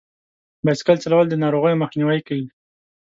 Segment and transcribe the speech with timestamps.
[0.65, 2.47] بایسکل چلول د ناروغیو مخنیوی کوي.